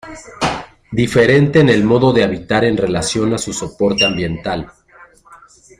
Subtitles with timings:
[0.91, 4.65] Diferente en el modo de habitar en relación a su soporte ambiental.